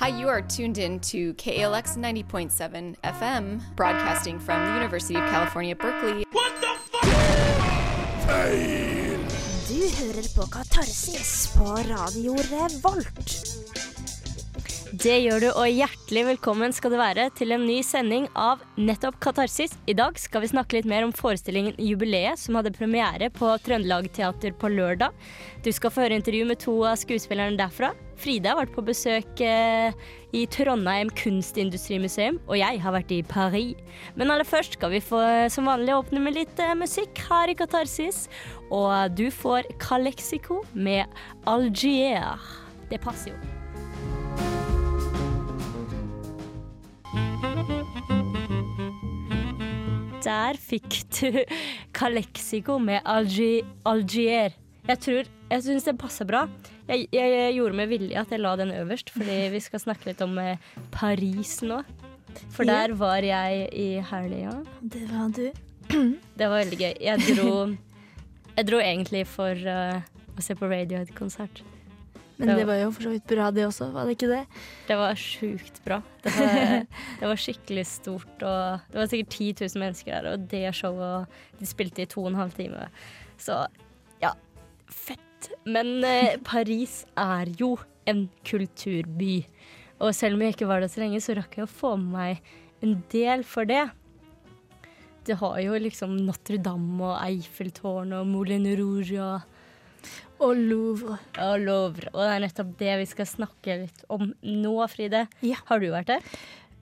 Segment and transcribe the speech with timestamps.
[0.00, 5.74] Hi, you are tuned in to KALX 90.7 FM, broadcasting from the University of California,
[5.74, 6.22] Berkeley.
[9.68, 13.34] Du hører på Katarsis på Radio Revolt.
[15.02, 19.18] Det gjør du, og hjertelig velkommen skal du være til en ny sending av nettopp
[19.18, 19.74] Katarsis.
[19.90, 24.12] I dag skal vi snakke litt mer om forestillingen Jubileet, som hadde premiere på Trøndelag
[24.14, 25.10] Teater på lørdag.
[25.66, 27.96] Du skal få høre intervju med to av skuespillerne derfra.
[28.18, 29.94] Frida har vært på besøk eh,
[30.34, 33.78] i Trondheim kunstindustrimuseum, og jeg har vært i Paris.
[34.18, 35.20] Men aller først skal vi få
[35.52, 38.26] som vanlig åpne med litt eh, musikk her i Katarsis.
[38.74, 41.06] Og du får Calexico med
[41.46, 42.42] Algier.
[42.90, 43.38] Det passer jo.
[50.26, 51.44] Der fikk du
[51.98, 54.58] Calexico med Algier.
[54.88, 56.46] Jeg tror, jeg syns det passer bra.
[56.88, 60.08] Jeg, jeg, jeg gjorde med vilje at jeg la den øverst, fordi vi skal snakke
[60.10, 60.56] litt om eh,
[60.94, 61.82] Paris nå.
[62.54, 62.86] For Ja.
[62.86, 64.54] der var jeg i helga.
[64.80, 65.48] Det var du.
[66.38, 66.94] Det var veldig gøy.
[67.00, 67.52] Jeg dro,
[68.58, 69.98] jeg dro egentlig for uh,
[70.36, 71.62] å se på Radiohead-konsert.
[72.38, 72.56] Men Ja.
[72.60, 74.42] det var jo for så vidt bra, det også, var det ikke det?
[74.86, 75.96] Det var sjukt bra.
[76.22, 76.84] Det var,
[77.18, 78.44] det var skikkelig stort.
[78.46, 82.22] Og det var sikkert 10 000 mennesker der, og det showet de spilte i to
[82.22, 82.86] og en halv time.
[83.42, 83.56] Så
[84.92, 85.50] fett.
[85.68, 87.74] Men eh, Paris er jo
[88.08, 89.42] en kulturby.
[89.98, 92.12] Og selv om jeg ikke var der så lenge, så rakk jeg å få med
[92.14, 93.88] meg en del for det.
[95.28, 99.54] Det har jo liksom Notre-Dame og Eiffeltårn og Moulin Rouge og
[100.38, 101.18] Og Louvre.
[101.42, 102.12] og Louvre.
[102.14, 105.26] Og det er nettopp det vi skal snakke litt om nå, Fride.
[105.42, 105.58] Ja.
[105.66, 106.22] Har du vært der?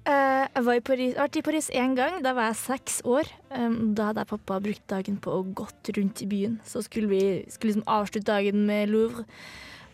[0.06, 2.20] Eh, jeg var i Paris, jeg har vært i Paris én gang.
[2.22, 3.30] Da var jeg seks år.
[3.50, 6.60] Da hadde jeg pappa brukt dagen på å gått rundt i byen.
[6.66, 9.24] Så skulle vi skulle liksom avslutte dagen med Louvre,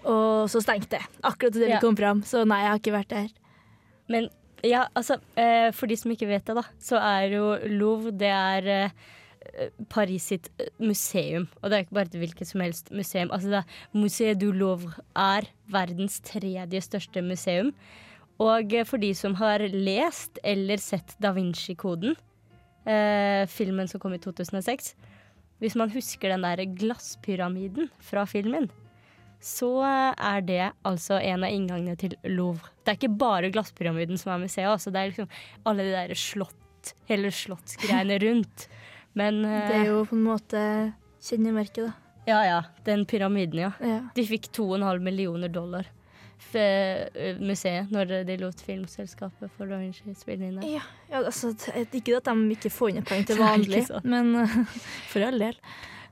[0.05, 1.03] og så stengte det.
[1.25, 1.79] Akkurat idet Ja.
[1.79, 2.23] vi kom fram.
[2.23, 3.29] Så nei, jeg har ikke vært der.
[4.09, 4.29] Men
[4.63, 8.29] ja, altså, eh, for de som ikke vet det, da, så er jo Louvre det
[8.29, 8.91] er eh,
[9.89, 11.49] Paris sitt museum.
[11.63, 13.31] Og det er ikke bare et hvilket som helst museum.
[13.31, 17.73] Altså, det er Musée du Louvre er verdens tredje største museum.
[18.41, 22.17] Og for de som har lest eller sett Da Vinci-koden,
[22.87, 24.95] eh, filmen som kom i 2006
[25.61, 28.71] Hvis man husker den der glasspyramiden fra filmen,
[29.43, 29.83] så
[30.19, 32.71] er det altså en av inngangene til Louvre.
[32.83, 35.29] Det er ikke bare glasspyramiden som er museet, altså det er liksom
[35.67, 38.67] alle de der slott, hele slottsgreiene rundt.
[39.15, 40.63] Men eh, Det er jo på en måte
[41.23, 41.93] kjennemerket, da.
[42.27, 43.73] Ja ja, den pyramiden, ja.
[43.83, 44.01] Ja.
[44.15, 45.87] De fikk 2,5 millioner dollar,
[47.41, 50.69] museet, når de lot filmselskapet for Da Vinci spille inn der.
[50.69, 54.35] Ja, ja altså, t- ikke at de ikke får inn poeng til vanlig, men
[55.11, 55.57] for all del.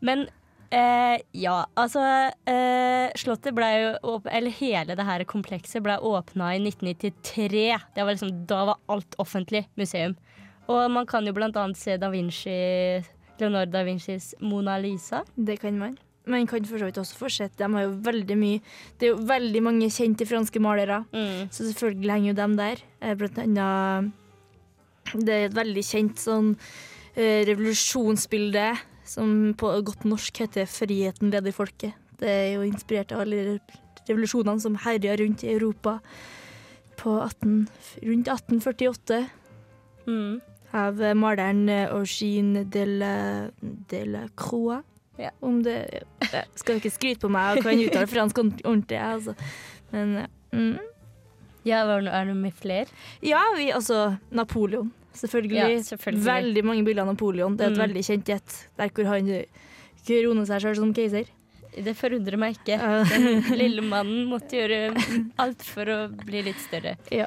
[0.01, 0.27] Men
[0.73, 2.01] eh, ja, altså
[2.49, 7.65] eh, Slottet ble jo Eller hele det her komplekset ble åpna i 1993.
[7.97, 10.17] Det var liksom, da var alt offentlig museum.
[10.71, 12.55] Og man kan jo blant annet se da Vinci
[13.41, 15.25] Leonardo da Vincis Mona Lisa.
[15.35, 15.99] Det kan man.
[16.31, 17.59] Man kan for så vidt også fortsette.
[17.59, 18.61] De har jo veldig mye
[18.99, 21.01] Det er jo veldig mange kjente franske malere,
[21.51, 22.83] så selvfølgelig henger jo dem der.
[23.03, 24.13] Eh, Blant annet
[25.15, 26.53] Det er et veldig kjent sånn
[27.17, 28.69] eh, revolusjonsbilde
[29.05, 31.95] som på godt norsk heter 'Friheten leder folket'.
[32.21, 33.59] Det er jo inspirert av alle
[34.09, 36.01] revolusjonene som herja rundt i Europa
[36.97, 37.67] på 18,
[38.07, 39.31] rundt 1848
[40.07, 40.41] Mm.
[40.73, 44.83] av eh, maleren Eugene de la, de la Croix.
[45.21, 45.31] Ja.
[45.45, 45.75] Om det
[46.33, 46.43] ja.
[46.57, 49.35] skal ikke skryte på meg og kan uttale fransk ordent- ordentlig, jeg, altså.
[49.93, 50.27] Men ja.
[50.57, 50.79] mm.
[51.69, 52.87] Ja, er det, noe med flere?
[53.21, 54.89] Ja, vi, altså Napoleon.
[55.13, 55.59] Selvfølgelig.
[55.59, 56.25] Ja, selvfølgelig.
[56.25, 57.57] Veldig mange bilder av Napoleon.
[57.59, 57.83] Det er et Mm.
[57.85, 59.29] veldig kjent jet der hvor han
[60.07, 61.29] kroner seg selv som keiser.
[61.71, 62.79] Det forundrer meg ikke.
[63.13, 64.95] Den lille mannen måtte gjøre
[65.39, 66.97] alt for å bli litt større.
[67.13, 67.27] ja.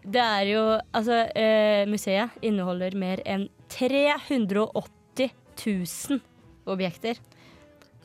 [0.00, 0.60] Det er jo
[0.96, 5.30] Altså, eh, museet inneholder mer enn 380
[5.66, 6.20] 000
[6.66, 7.18] objekter.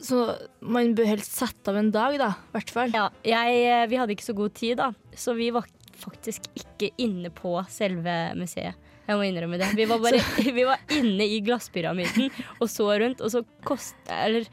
[0.02, 0.20] Så
[0.60, 2.32] man bør helst sette av en dag, da.
[2.50, 2.92] I hvert fall.
[2.96, 6.90] Ja, jeg, eh, vi hadde ikke så god tid, da, så vi var faktisk ikke
[7.00, 8.76] inne på selve museet.
[9.06, 9.70] Jeg må innrømme det.
[9.78, 10.20] Vi var bare
[10.58, 13.98] vi var inne i glasspyramiden og så rundt, og så kost...
[14.12, 14.48] Eller,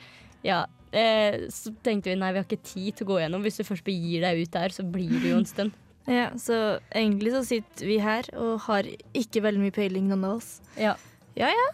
[0.46, 0.64] ja.
[0.94, 3.44] Eh, så tenkte vi nei, vi har ikke tid til å gå gjennom.
[3.46, 5.80] Hvis du først begir deg ut der, så blir du jo en stund.
[6.04, 8.84] Ja, så egentlig så sitter vi her og har
[9.16, 10.50] ikke veldig mye peiling, noen av oss.
[10.76, 10.98] Ja.
[11.40, 11.68] Ja, ja.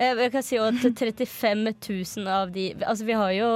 [0.00, 3.48] Eh, Jeg kan si at 35 000 av de Altså vi har jo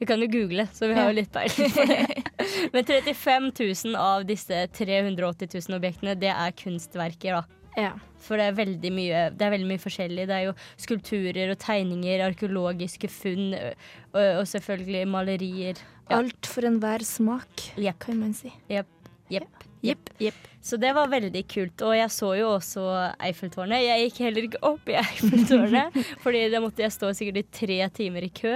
[0.00, 2.22] Vi kan jo google, så vi har jo litt peiling.
[2.74, 7.60] Men 35 000 av disse 380 000 objektene, det er kunstverker, da.
[7.78, 7.92] ja.
[8.22, 10.26] For det er veldig mye, det er veldig mye forskjellig.
[10.30, 15.80] Det er jo skulpturer og tegninger, arkeologiske funn og, og selvfølgelig malerier.
[16.10, 16.20] Ja.
[16.20, 17.98] Alt for enhver smak, yep.
[18.04, 18.52] kan man si.
[18.70, 18.90] Jepp.
[19.32, 19.62] Jepp.
[19.82, 20.12] Jepp.
[20.62, 21.82] Så det var veldig kult.
[21.82, 22.84] Og jeg så jo også
[23.18, 23.82] Eiffeltårnet.
[23.82, 27.78] Jeg gikk heller ikke opp i Eiffeltårnet, fordi da måtte jeg stå sikkert i tre
[27.96, 28.52] timer i kø.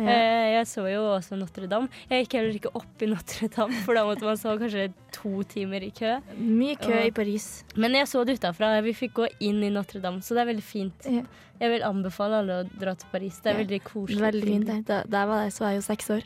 [0.00, 0.16] Ja.
[0.56, 1.90] jeg så jo også Notre-Dame.
[2.10, 5.84] Jeg gikk heller ikke opp i Notre-Dame, for da måtte man stå kanskje to timer
[5.84, 6.16] i kø.
[6.40, 7.50] Mye kø i Paris.
[7.76, 8.72] Men jeg så det utafra.
[8.86, 11.08] Vi fikk gå inn i Notre-Dame, så det er veldig fint.
[11.10, 11.26] Ja.
[11.60, 13.36] Jeg vil anbefale alle å dra til Paris.
[13.44, 13.60] Det er Ja.
[13.60, 14.20] veldig koselig.
[14.22, 14.64] Veldig fint.
[14.70, 14.76] det.
[14.88, 16.22] Da, der var jeg, så var jeg jo seks år.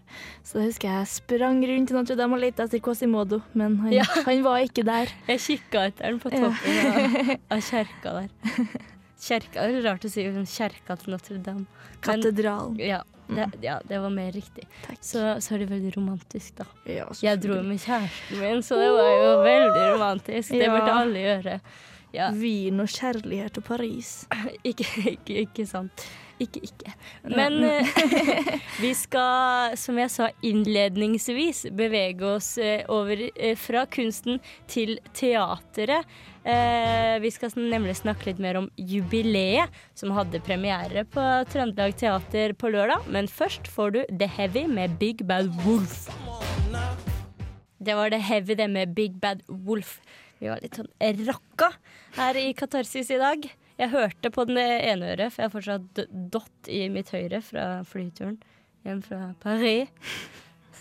[0.47, 3.91] Så da husker jeg jeg sprang rundt i Notre-Dame og lette etter Quasimodo, men han,
[3.97, 4.05] Ja.
[4.29, 5.11] han var ikke der.
[5.25, 8.29] Jeg kikka etter den på toppen av, av kjerka der.
[9.25, 11.65] Kjerka, det er rart å si kjerka til Notre-Dame.
[12.05, 12.81] Katedral Katedralen.
[12.85, 14.67] ja det, ja, det var mer riktig.
[14.87, 14.99] Takk.
[15.01, 16.67] Så, så er det veldig romantisk, da.
[16.85, 20.53] Ja, Jeg dro med kjæresten min, så det var jo veldig romantisk.
[20.53, 21.57] Det burde alle gjøre.
[22.15, 24.13] Ja, Vin og kjærlighet og Paris.
[24.71, 24.87] ikke,
[25.17, 26.05] ikke, ikke sant.
[26.43, 26.93] Ikke, ikke.
[27.31, 34.41] Men eh, vi skal, som jeg sa innledningsvis, bevege oss eh, over eh, fra kunsten
[34.71, 36.09] til teateret.
[36.45, 42.69] Vi skal nemlig snakke litt mer om jubileet, som hadde premiere på Trøndelag Teater på
[42.75, 43.07] lørdag.
[43.09, 46.11] Men først får du The Heavy med Big Bad Wolf.
[47.81, 50.03] Det var The Heavy, det med Big Bad Wolf.
[50.37, 50.93] Vi var litt sånn
[51.31, 51.73] rakka
[52.19, 53.49] her i Katarsis i dag.
[53.81, 57.67] Jeg hørte på den ene øret, for jeg har fortsatt dott i mitt høyre fra
[57.89, 58.39] flyturen
[58.87, 59.93] hjem fra Paris.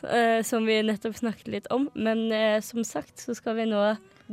[0.03, 1.85] Eh, som vi nettopp snakket litt om.
[1.95, 3.83] Men eh, som sagt så skal vi nå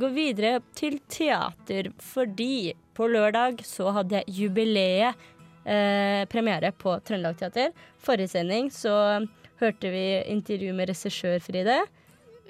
[0.01, 5.21] gå videre til teater, fordi på lørdag så hadde jeg jubileet
[5.63, 7.71] eh, premiere på Trøndelag Teater.
[8.03, 8.93] Forrige sending så
[9.61, 11.79] hørte vi intervju med regissør Fride.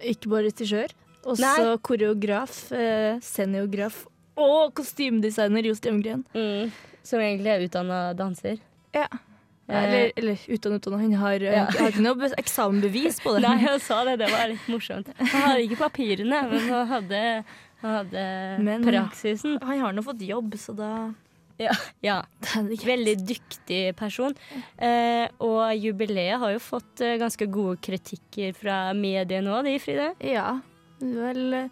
[0.01, 1.77] Ikke bare regissør, også Nei.
[1.85, 6.23] koreograf, eh, scenograf og kostymedesigner Jo Strømgren.
[6.35, 6.71] Mm,
[7.03, 8.59] som egentlig er utdanna danser.
[8.95, 9.07] Ja.
[9.71, 10.99] Eller, eller uten utdannet.
[11.01, 11.53] Han har, Eh.
[11.55, 11.65] Ja.
[11.71, 13.41] har ikke noe eksamenbevis på det.
[13.47, 14.17] Nei, hun sa det.
[14.19, 15.11] Det var litt morsomt.
[15.19, 17.21] Han hadde ikke papirene, men han hadde,
[17.81, 18.23] han hadde
[18.67, 19.57] Men- praksisen.
[19.63, 20.91] Han har nå fått jobb, så da
[21.61, 22.17] Ja, ja.
[22.57, 24.33] Veldig dyktig person.
[24.81, 30.07] Eh, og jubileet har jo fått eh, ganske gode kritikker fra mediene nå, de, Fride.
[30.25, 30.55] Ja.
[30.99, 31.69] Vel eh,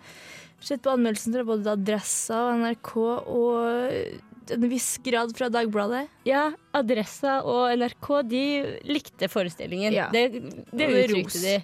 [0.66, 6.08] sett på anmeldelsen fra både Adressa og NRK og en viss grad fra Dagbladet.
[6.28, 8.46] Ja, Adressa og NRK de
[8.90, 9.94] likte forestillingen.
[9.94, 10.10] Ja.
[10.14, 10.30] Det,
[10.72, 11.58] det uttrykte de.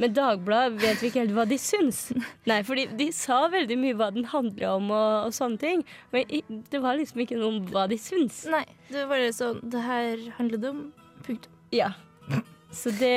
[0.00, 2.06] Men Dagbladet vet vi ikke helt hva de syns.
[2.50, 5.84] Nei, fordi de sa veldig mye hva den handler om og, og sånne ting.
[6.14, 8.42] Men det var liksom ikke noe om hva de syns.
[8.52, 10.86] Nei, det var bare sånn Det her handler det om
[11.26, 11.60] punktum.
[11.72, 11.92] Ja.
[12.72, 13.12] Så det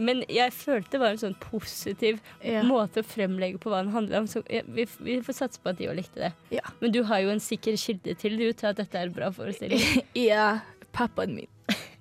[0.00, 2.62] Men jeg følte det var en sånn positiv Ja.
[2.66, 4.26] måte å fremlegge på hva den handler om.
[4.30, 6.32] Så vi, vi får satse på at de òg likte det.
[6.54, 6.64] Ja.
[6.80, 9.30] Men du har jo en sikker kilde til du til at dette er en bra
[9.34, 9.82] forestilling.
[10.14, 10.60] ja.
[10.92, 11.48] Pappaen min.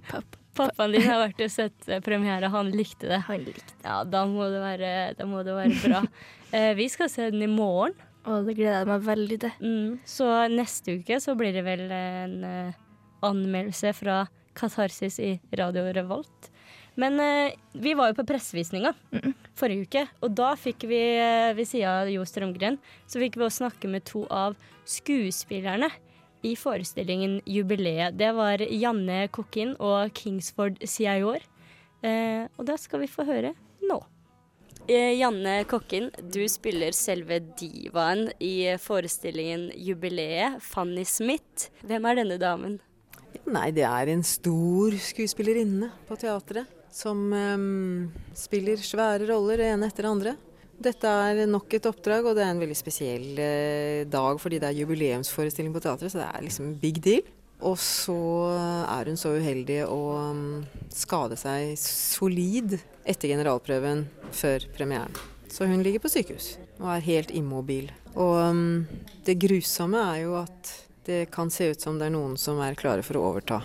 [0.10, 0.34] Pappa.
[0.58, 3.20] Pappaen din har vært og sett eh, premiere, han likte det.
[3.28, 4.92] Han likte Ja, da må det være,
[5.30, 6.04] må det være bra.
[6.56, 7.92] Eh, vi skal se den i morgen,
[8.24, 9.52] Og det gleder jeg meg veldig til.
[9.60, 12.78] mm, så neste uke så blir det vel en eh,
[13.28, 14.22] anmeldelse fra
[14.56, 16.48] Katarsis i Radio Revolt.
[16.98, 18.94] Men eh, vi var jo på pressevisninga
[19.58, 23.46] forrige uke, og da fikk vi, eh, ved sida av Jo Strømgren, så fikk vi
[23.46, 24.58] også snakke med to av
[24.88, 25.92] skuespillerne
[26.46, 28.18] i forestillingen Jubileet.
[28.18, 31.46] Det var Janne Kokkin og Kingsford Siayor.
[32.06, 33.54] Eh, og det skal vi få høre
[33.86, 34.00] nå.
[34.88, 41.70] Eh, Janne Kokkin, du spiller selve divaen i forestillingen Jubileet, Fanny Smith.
[41.86, 42.80] Hvem er denne damen?
[43.48, 50.10] Nei, det er en stor skuespillerinne på teatret som um, spiller svære roller, ene etter
[50.10, 50.36] andre.
[50.78, 54.72] Dette er nok et oppdrag, og det er en veldig spesiell uh, dag fordi det
[54.72, 57.26] er jubileumsforestilling på teatret, så det er liksom big deal.
[57.66, 58.18] Og så
[58.86, 60.02] er hun så uheldig å
[60.38, 65.16] mm, skade seg solid etter generalprøven før premieren.
[65.50, 67.90] Så hun ligger på sykehus og er helt immobil.
[68.14, 70.74] Og mm, det grusomme er jo at
[71.08, 73.64] det kan se ut som det er noen som er klare for å overta.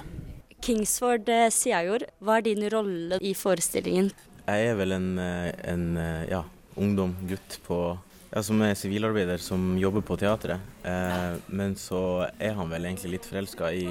[0.63, 4.13] Kingsford Siajord, Siayor, hva er din rolle i forestillingen?
[4.47, 6.45] Jeg er vel en, eh, en eh, ja,
[6.79, 7.79] ungdom, gutt på,
[8.31, 10.63] ja, som er sivilarbeider som jobber på teatret.
[10.87, 13.89] Eh, men så er han vel egentlig litt forelska i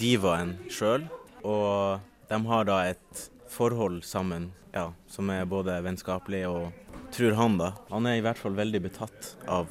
[0.00, 1.04] divaen sjøl.
[1.44, 2.00] Og
[2.30, 6.72] de har da et forhold sammen ja, som er både vennskapelig og
[7.12, 7.74] tror han, da.
[7.92, 9.68] Han er i hvert fall veldig betatt av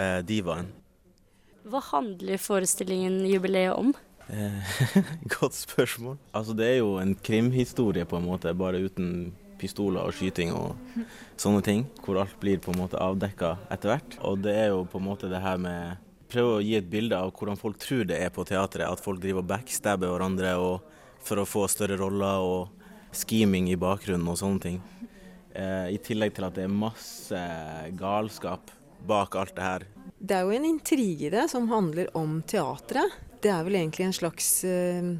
[0.00, 0.72] eh, divaen.
[1.68, 3.92] Hva handler forestillingen Jubileet om?
[4.28, 4.76] Eh,
[5.38, 6.16] Godt spørsmål.
[6.34, 10.76] Altså Det er jo en krimhistorie, på en måte, bare uten pistoler og skyting og
[11.40, 11.86] sånne ting.
[12.04, 14.18] Hvor alt blir på en måte avdekka etter hvert.
[14.26, 17.14] Og det er jo på en måte det her med Prøve å gi et bilde
[17.14, 18.82] av hvordan folk tror det er på teatret.
[18.90, 20.88] At folk driver og backstabber hverandre og
[21.22, 24.80] for å få større roller og scheming i bakgrunnen og sånne ting.
[25.54, 27.38] Eh, I tillegg til at det er masse
[27.94, 28.74] galskap
[29.06, 29.86] bak alt det her.
[30.18, 33.14] Det er jo en intrige i det som handler om teatret.
[33.42, 35.10] Det er vel egentlig en slags eh,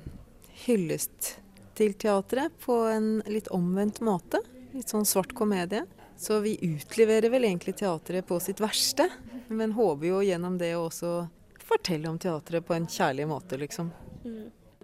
[0.65, 1.37] hyllest
[1.77, 4.41] til teatret på en litt omvendt måte.
[4.73, 5.85] Litt sånn svart komedie.
[6.17, 9.11] Så vi utleverer vel egentlig teatret på sitt verste,
[9.53, 11.11] men håper jo gjennom det å også
[11.67, 13.91] fortelle om teatret på en kjærlig måte, liksom.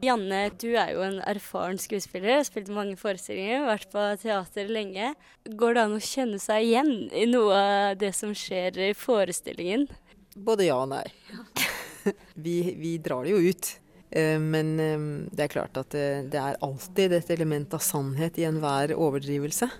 [0.03, 5.13] Janne, du er jo en erfaren skuespiller, har spilt mange forestillinger, vært på teater lenge.
[5.47, 9.87] Går det an å kjenne seg igjen i noe av det som skjer i forestillingen?
[10.35, 11.07] Både ja og nei.
[12.47, 13.71] vi, vi drar det jo ut.
[14.11, 18.47] Eh, Men eh, det er klart at det, er alltid et element av sannhet i
[18.49, 19.71] enhver overdrivelse.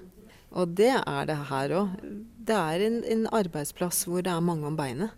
[0.53, 1.95] Og det er det her òg.
[2.43, 5.15] Det er en, en arbeidsplass hvor det er mange om beinet.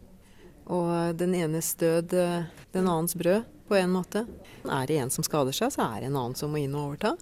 [0.71, 4.27] Og den enes død, eh, den annens brød, på en måte.
[4.69, 6.91] Er det en som skader seg, så er det en annen som må inn og
[6.91, 7.15] overta.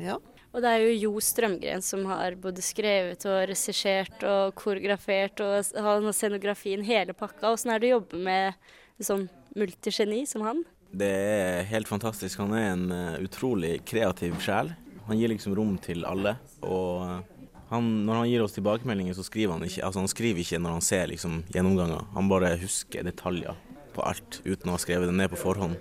[0.00, 0.16] Ja.
[0.56, 5.82] Og det er jo Jo Strømgren som har både skrevet og regissert og koreografert og
[5.84, 7.52] har scenografien, hele pakka.
[7.52, 8.70] Åssen er det å jobbe med
[9.04, 9.28] sånn
[9.58, 10.62] multigeni som han?
[10.90, 12.40] Det er helt fantastisk.
[12.40, 14.72] Han er en eh, utrolig kreativ sjel.
[15.08, 16.36] Han gir liksom rom til alle.
[16.64, 17.38] Og eh,
[17.68, 20.78] han, når han gir oss tilbakemeldinger, så skriver han ikke Altså han skriver ikke når
[20.78, 22.06] han ser liksom gjennomganger.
[22.16, 23.58] Han bare husker detaljer
[23.94, 25.76] på alt uten å ha skrevet det ned på forhånd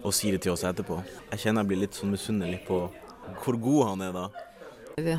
[0.00, 1.00] og sier det til oss etterpå.
[1.32, 2.86] Jeg kjenner jeg blir litt sånn misunnelig på
[3.44, 4.26] hvor god han er da.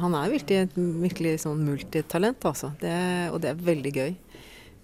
[0.01, 2.71] Han er virkelig et virkelig sånn multitalent, altså.
[2.81, 2.93] Det,
[3.33, 4.11] og det er veldig gøy.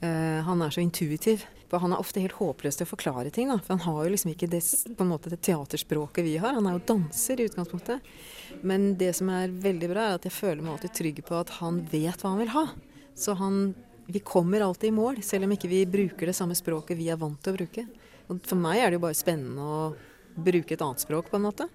[0.01, 1.43] Uh, han er så intuitiv.
[1.67, 3.49] For han er ofte helt håpløs til å forklare ting.
[3.51, 3.57] Da.
[3.59, 4.61] For han har jo liksom ikke det,
[4.95, 6.55] på en måte, det teaterspråket vi har.
[6.55, 8.07] Han er jo danser i utgangspunktet.
[8.67, 11.57] Men det som er veldig bra, er at jeg føler meg alltid trygg på at
[11.59, 12.65] han vet hva han vil ha.
[13.17, 13.75] Så han
[14.07, 17.17] Vi kommer alltid i mål, selv om ikke vi bruker det samme språket vi er
[17.19, 17.83] vant til å bruke.
[18.31, 19.81] Og for meg er det jo bare spennende å
[20.31, 21.67] bruke et annet språk, på en måte.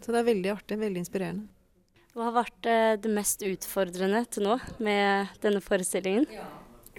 [0.00, 1.50] Så det er veldig artig, veldig inspirerende.
[2.16, 6.24] Hva har vært eh, det mest utfordrende til nå med denne forestillingen?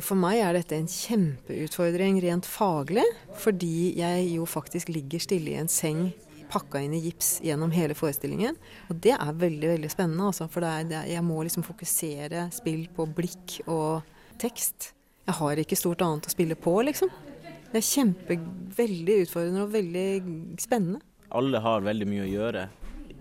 [0.03, 3.05] For meg er dette en kjempeutfordring rent faglig,
[3.41, 6.11] fordi jeg jo faktisk ligger stille i en seng
[6.51, 8.57] pakka inn i gips gjennom hele forestillingen.
[8.91, 12.85] Og det er veldig veldig spennende, altså, for det er, jeg må liksom fokusere spill
[12.95, 14.05] på blikk og
[14.41, 14.91] tekst.
[15.27, 17.11] Jeg har ikke stort annet å spille på, liksom.
[17.67, 18.39] Det er kjempe,
[18.77, 20.09] veldig utfordrende og veldig
[20.61, 21.01] spennende.
[21.35, 22.67] Alle har veldig mye å gjøre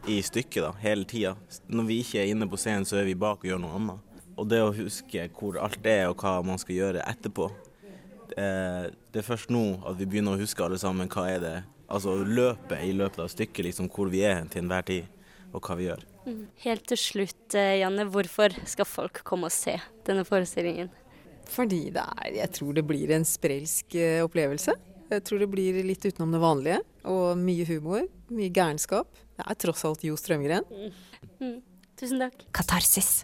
[0.07, 1.35] i stykket da, hele tida.
[1.67, 4.06] Når vi ikke er inne på scenen, så er vi bak og gjør noe annet.
[4.37, 7.51] Og det å huske hvor alt er og hva man skal gjøre etterpå.
[8.37, 11.57] eh, Det er først nå at vi begynner å huske alle sammen hva er det
[11.89, 15.05] Altså løpet i løpet av stykket, liksom hvor vi er til enhver tid,
[15.55, 16.01] og hva vi gjør.
[16.65, 20.91] Helt til slutt, eh, Janne, hvorfor skal folk komme og se denne forestillingen?
[21.47, 24.75] Fordi det er Jeg tror det blir en sprelsk eh, opplevelse.
[25.13, 26.81] Jeg tror det blir litt utenom det vanlige.
[27.05, 28.09] Og mye humor.
[28.35, 29.07] Mye gærenskap.
[29.39, 30.67] Det er tross alt Jo Strømgren.
[31.97, 32.49] Tusen takk.
[32.51, 33.23] Katarsis.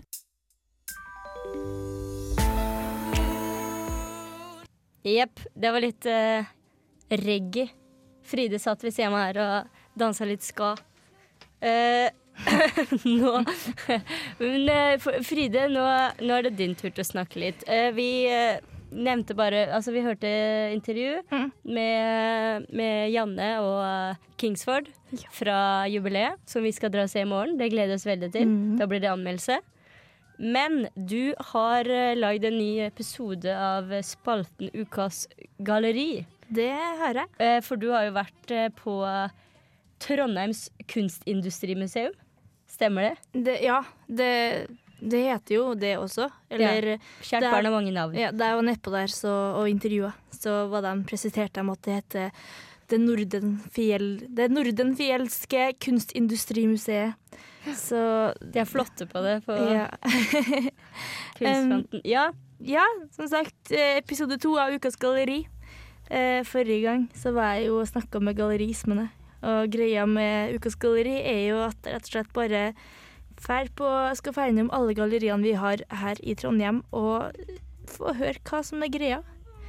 [5.02, 6.46] Jepp, det var litt eh,
[7.10, 7.68] reggae.
[8.22, 10.76] Fride satt ved siden av meg her og dansa litt ska.
[11.62, 12.08] Eh,
[13.04, 13.32] nå
[14.40, 15.82] Men eh, Fride, nå,
[16.22, 17.66] nå er det din tur til å snakke litt.
[17.66, 20.30] Eh, vi eh, nevnte bare Altså, vi hørte
[20.72, 21.20] intervju
[21.66, 24.88] med, med Janne og eh, Kingsford
[25.34, 25.58] fra
[25.90, 27.58] jubileet, som vi skal dra og se i morgen.
[27.60, 28.56] Det gleder vi oss veldig til.
[28.78, 29.58] Da blir det anmeldelse.
[30.38, 35.26] Men du har uh, lagd en ny episode av spalten Ukas
[35.58, 36.24] galleri.
[36.52, 37.28] Det har jeg.
[37.40, 38.96] Eh, for du har jo vært eh, på
[40.02, 42.12] Trondheims kunstindustrimuseum.
[42.68, 43.40] Stemmer det?
[43.46, 44.66] Det, ja, det,
[45.00, 46.26] det heter jo det også.
[46.50, 48.14] Eller Kjært Det er- barn har mange navn.
[48.18, 51.82] ja, det er jo nedpå der så, og intervjua, så var de, presenterte de at
[51.88, 52.30] det heter
[52.92, 57.18] det, Nordenfjell, det Nordenfjelske kunstindustrimuseet.
[57.78, 57.98] Så
[58.42, 59.86] De er flotte på det på ja.
[61.38, 62.02] kunstfronten.
[62.04, 62.32] Ja,
[62.62, 62.84] ja,
[63.14, 65.44] som sagt, eh, episode to av Ukas galleri.
[66.12, 69.06] Uh, forrige gang så var jeg jo og snakka med gallerismene.
[69.42, 72.64] Og greia med Ukas galleri er jo at det rett og slett bare
[73.74, 77.32] på, skal feire innom alle galleriene vi har her i Trondheim, og
[77.90, 79.22] få høre hva som er greia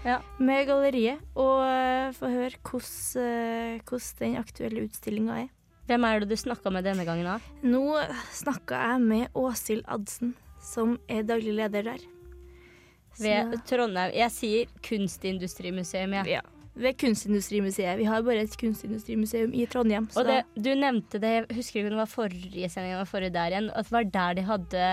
[0.03, 0.19] Ja.
[0.39, 1.21] med galleriet.
[1.39, 5.51] Og eh, få høre hvordan eh, den aktuelle utstillinga er.
[5.87, 7.27] Hvem er det du snakka med denne gangen?
[7.27, 7.37] da?
[7.63, 7.83] Nå
[8.31, 10.31] snakka jeg med Åshild Adsen,
[10.63, 12.03] som er daglig leder der.
[13.19, 14.13] Ved Trondheim.
[14.15, 16.37] Jeg sier kunstindustrimuseum, jeg.
[16.39, 16.41] Ja.
[16.73, 17.99] Ved Kunstindustrimuseet.
[17.99, 20.07] Vi har bare et kunstindustrimuseum i Trondheim.
[20.09, 23.09] Så Og det, du nevnte det, jeg husker ikke om det var forrige sending eller
[23.11, 24.87] forrige der igjen, at det var der de hadde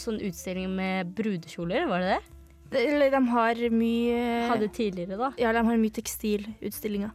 [0.00, 2.35] sånn utstilling med brudekjoler, var det det?
[2.80, 5.30] Eller de har mye Hadde tidligere, da.
[5.40, 7.14] Ja, de har mye tekstilutstillinger.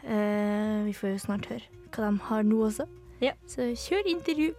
[0.00, 2.86] Uh, vi får jo snart høre hva de har nå også.
[3.20, 3.34] Ja.
[3.50, 4.52] Så kjør intervju.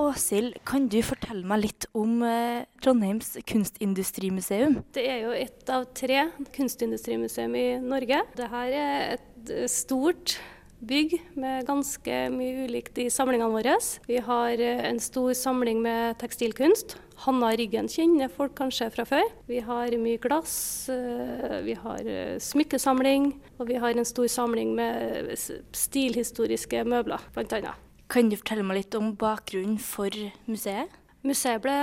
[0.00, 4.78] Åshild, kan du fortelle meg litt om eh, Trondheims kunstindustrimuseum?
[4.94, 8.22] Det er jo ett av tre kunstindustrimuseum i Norge.
[8.38, 10.38] Dette er et stort
[10.80, 13.76] bygg med ganske mye ulikt i samlingene våre.
[14.08, 16.96] Vi har eh, en stor samling med tekstilkunst.
[17.26, 19.26] Hanna Ryggen kjenner folk kanskje fra før.
[19.50, 24.72] Vi har mye glass, eh, vi har eh, smykkesamling, og vi har en stor samling
[24.78, 25.34] med
[25.76, 27.76] stilhistoriske møbler, bl.a.
[28.10, 30.14] Kan du fortelle meg litt om bakgrunnen for
[30.50, 30.90] museet?
[31.20, 31.76] Museet ble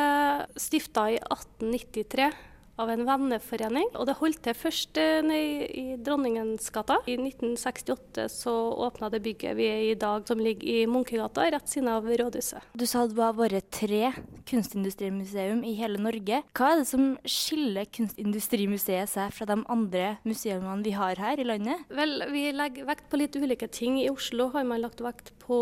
[0.57, 2.31] stifta i 1893
[2.81, 3.89] av en venneforening.
[3.97, 6.99] Og det holdt til først eh, i Dronningens gata.
[7.09, 8.53] I 1968 så
[8.87, 12.73] åpna det bygget vi er i dag, som ligger i Munkegata, rett siden av rådhuset.
[12.77, 14.13] Du sa det var bare tre
[14.47, 16.41] kunstindustrimuseum i hele Norge.
[16.55, 21.47] Hva er det som skiller Kunstindustrimuseet seg fra de andre museene vi har her i
[21.47, 21.83] landet?
[21.93, 23.97] Vel, vi legger vekt på litt ulike ting.
[24.01, 25.57] I Oslo har man lagt vekt på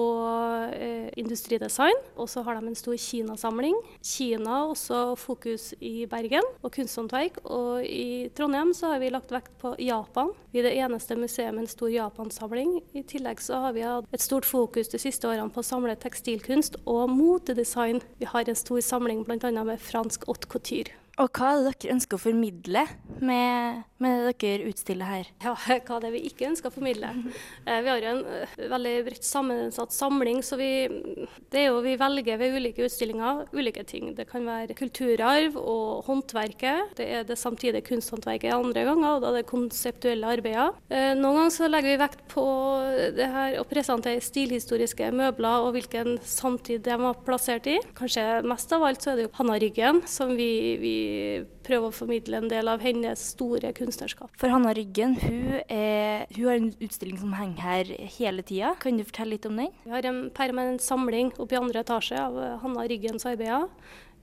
[0.76, 3.78] eh, industridesign, og så har de en stor Kina-samling.
[4.06, 7.38] Kina også fokus i Bergen, og kunsthåndverk kunsthåndverk.
[7.46, 10.34] Og i Trondheim så har vi lagt vekt på Japan.
[10.52, 12.82] Vi er det eneste museet med en stor Japansamling.
[12.94, 15.96] I tillegg så har vi hatt et stort fokus de siste årene på å samle
[15.96, 18.02] tekstilkunst og motedesign.
[18.20, 19.52] Vi har en stor samling bl.a.
[19.64, 20.92] med fransk haute couture.
[21.16, 22.82] Og hva er det dere ønsker å formidle
[23.24, 25.30] med, med det dere utstiller her?
[25.46, 25.54] Ja,
[25.88, 27.14] hva er det vi ikke ønsker å formidle.
[27.66, 30.68] Eh, vi har en eh, veldig bredt sammensatt samling, så vi,
[31.50, 34.12] det er jo, vi velger ved ulike utstillinger ulike ting.
[34.18, 36.94] Det kan være kulturarv og håndverket.
[37.00, 40.78] Det er det samtidige kunsthåndverket andre ganger, og da er det konseptuelle arbeider.
[40.94, 42.46] Eh, noen ganger så legger vi vekt på
[43.18, 47.80] det her å presentere stilhistoriske møbler og hvilken samtid de var plassert i.
[47.98, 50.52] Kanskje mest av alt så er det jo Hanna Ryggen, som vi,
[50.84, 50.96] vi
[51.66, 54.34] prøve å formidle en del av hennes store kunstnerskap.
[54.42, 58.76] For Hanna Ryggen hun, er, hun har en utstilling som henger her hele tida.
[58.82, 59.72] Kan du fortelle litt om den?
[59.86, 63.70] Vi har en permanent samling oppe i andre etasje av Hanna Ryggens arbeider.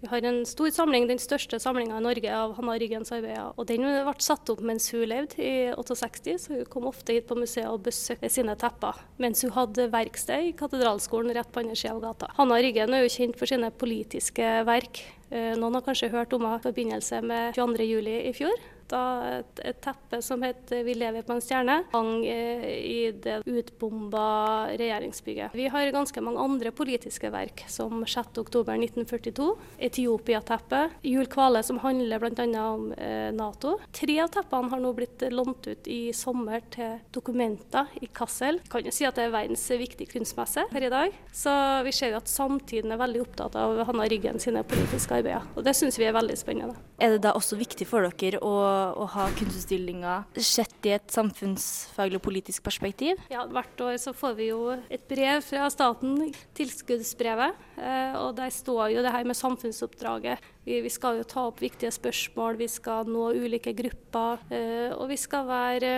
[0.02, 3.52] Vi har en stor samling, den største samlinga i Norge av Hanna Ryggens arbeider.
[3.54, 7.28] Og den ble satt opp mens hun levde, i 68, så hun kom ofte hit
[7.28, 8.99] på museet og besøkte sine tepper.
[9.23, 12.32] Mens hun hadde verksted i Katedralskolen rett på andre sida av gata.
[12.34, 15.04] Hanna Ryggen er jo kjent for sine politiske verk.
[15.32, 18.08] Eh, noen har kanskje hørt om henne i forbindelse med 22.07.
[18.28, 19.02] i fjor da
[19.39, 24.69] et, et, teppe som het 'Vi lever på en stjerne', hang eh, i det utbomba
[24.78, 25.55] regjeringsbygget.
[25.55, 32.47] Vi har ganske mange andre politiske verk, som 6.10.1942, Etiopia-teppet, Jul Kvale, som handler bl.a.
[32.75, 33.78] om eh, Nato.
[33.93, 38.61] Tre av teppene har nå blitt lånt ut i sommer til dokumenter i Kassel.
[38.63, 41.15] Jeg kan jo si at det er verdens viktigste kunstmesse her i dag.
[41.33, 41.52] Så
[41.87, 45.47] vi ser at samtiden er veldig opptatt av Hanna Ryggen sine politiske arbeider.
[45.57, 46.76] Og det syns vi er veldig spennende.
[47.02, 48.52] Er det da også viktig for dere å
[48.99, 53.21] å ha kunstutstillinger sett i et samfunnsfaglig og politisk perspektiv?
[53.32, 57.60] Ja, hvert år så får vi jo et brev fra staten, tilskuddsbrevet.
[57.82, 60.42] Eh, og der står jo det her med samfunnsoppdraget.
[60.64, 64.45] Vi, vi skal jo ta opp viktige spørsmål, vi skal nå ulike grupper.
[64.52, 65.92] Eh, og vi skal være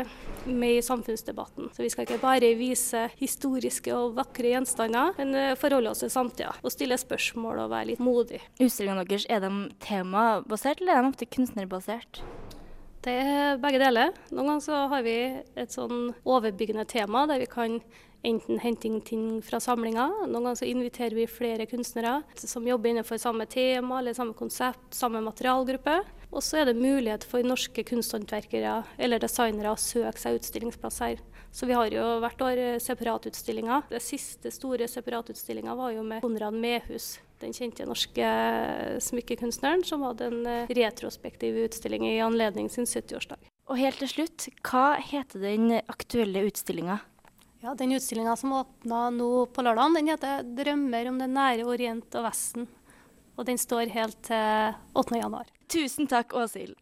[0.48, 1.68] med i samfunnsdebatten.
[1.74, 6.12] Så vi skal ikke bare vise historiske og vakre gjenstander, men eh, forholde oss til
[6.12, 6.54] samtida.
[6.62, 8.40] Og stille spørsmål og være litt modig.
[8.58, 9.52] Utstillingene deres, er de
[9.84, 12.24] temabasert, eller er de ofte kunstnerbasert?
[13.04, 14.14] Det er begge deler.
[14.32, 15.18] Noen ganger så har vi
[15.60, 17.74] et sånn overbyggende tema der vi kan
[18.24, 20.06] enten hente inn ting fra samlinga.
[20.24, 24.86] Noen ganger så inviterer vi flere kunstnere som jobber innenfor samme tema eller samme konsept,
[24.96, 25.98] samme materialgruppe.
[26.32, 31.20] Og så er det mulighet for norske kunsthåndverkere eller designere å søke seg utstillingsplass her.
[31.54, 33.86] Så vi har jo hvert år separatutstillinger.
[33.92, 37.14] Det siste store separatutstillinga var jo med Konrad Mehus
[37.44, 38.28] den kjente norske
[39.04, 43.50] smykkekunstneren, som hadde en eh, retrospektiv utstilling i anledning sin 70-årsdag.
[43.68, 46.98] Og helt til slutt, hva heter den aktuelle utstillinga?
[47.64, 52.18] Ja, Den utstillinga som åpna nå på lørdag, den heter 'Drømmer om det nære Orient
[52.20, 52.68] og Vesten'.
[53.38, 55.16] Og den står helt til 8.
[55.16, 55.48] januar.
[55.68, 56.76] Tusen takk, Åshild.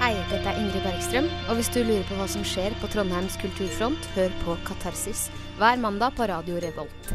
[0.00, 3.34] Hei, dette er Ingrid Bergstrøm, og hvis du lurer på hva som skjer på Trondheims
[3.36, 5.26] kulturfront, hør på Katarsis
[5.58, 7.10] hver mandag på Radio Revolt.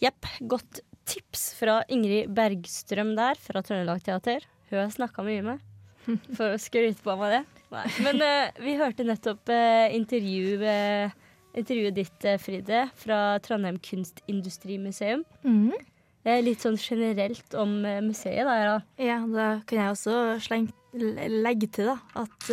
[0.00, 0.24] Jepp.
[0.48, 4.48] Godt tips fra Ingrid Bergstrøm der, fra Trøndelag Teater.
[4.70, 5.68] Hun har snakka mye med,
[6.38, 7.42] for å skryte på meg det.
[7.76, 7.84] Nei.
[8.08, 15.28] Men uh, vi hørte nettopp uh, intervju, uh, intervjuet ditt, Fride, fra Trondheim kunstindustrimuseum.
[15.44, 15.76] Mm.
[16.44, 18.78] Litt sånn generelt om museet, da.
[19.00, 19.18] Ja.
[19.32, 20.14] da kan jeg også
[20.44, 22.48] slenge, legge til da, at,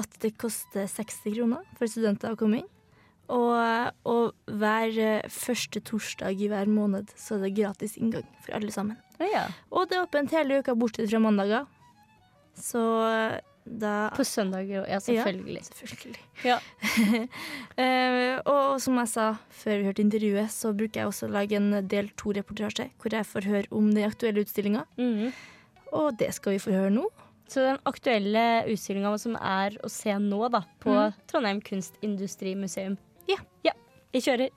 [0.00, 2.70] at det koster 60 kroner for studenter å komme inn.
[3.30, 8.56] Og, og, hver eh, første torsdag i hver måned så er det gratis inngang for
[8.58, 8.98] alle sammen.
[9.22, 9.46] Ja.
[9.70, 11.68] Og det er åpent hele uka bortsett fra mandager.
[12.58, 12.80] Så
[13.70, 14.88] Da, På søndager òg.
[14.90, 15.60] Ja, selvfølgelig.
[15.68, 16.22] selvfølgelig.
[16.50, 16.56] Ja.
[17.78, 19.26] uh, og som jeg sa
[19.62, 23.28] før vi hørte intervjuet, så bruker jeg også å lage en del to-reportasje, hvor jeg
[23.28, 24.82] får høre om den aktuelle utstillinga.
[24.98, 25.30] Mm.
[25.92, 27.04] Og det skal vi få høre nå.
[27.50, 31.14] Så den aktuelle utstillinga som er å se nå, da, på Mm.
[31.30, 32.98] Trondheim Kunstindustrimuseum.
[33.30, 33.38] Ja.
[33.66, 33.72] ja.
[34.14, 34.50] Vi kjører.